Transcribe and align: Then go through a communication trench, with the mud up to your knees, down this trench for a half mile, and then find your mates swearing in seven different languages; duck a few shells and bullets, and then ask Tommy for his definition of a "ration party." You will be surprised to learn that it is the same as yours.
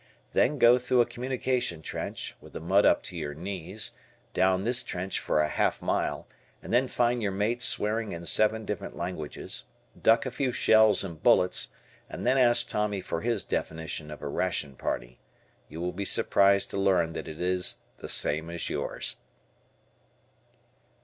Then 0.33 0.57
go 0.57 0.79
through 0.79 1.01
a 1.01 1.05
communication 1.05 1.83
trench, 1.83 2.35
with 2.41 2.53
the 2.53 2.59
mud 2.59 2.87
up 2.87 3.03
to 3.03 3.15
your 3.15 3.35
knees, 3.35 3.91
down 4.33 4.63
this 4.63 4.81
trench 4.81 5.19
for 5.19 5.39
a 5.41 5.47
half 5.47 5.79
mile, 5.79 6.25
and 6.63 6.73
then 6.73 6.87
find 6.87 7.21
your 7.21 7.31
mates 7.31 7.65
swearing 7.65 8.11
in 8.11 8.25
seven 8.25 8.65
different 8.65 8.95
languages; 8.95 9.65
duck 10.01 10.25
a 10.25 10.31
few 10.31 10.51
shells 10.51 11.03
and 11.03 11.21
bullets, 11.21 11.67
and 12.09 12.25
then 12.25 12.39
ask 12.39 12.67
Tommy 12.67 12.99
for 13.01 13.21
his 13.21 13.43
definition 13.43 14.09
of 14.09 14.23
a 14.23 14.27
"ration 14.27 14.75
party." 14.75 15.19
You 15.69 15.79
will 15.79 15.93
be 15.93 16.05
surprised 16.05 16.71
to 16.71 16.77
learn 16.77 17.13
that 17.13 17.27
it 17.27 17.39
is 17.39 17.75
the 17.97 18.09
same 18.09 18.49
as 18.49 18.71
yours. 18.71 19.17